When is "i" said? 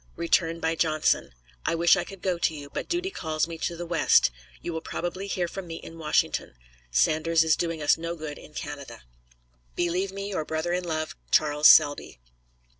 1.63-1.75, 1.95-2.03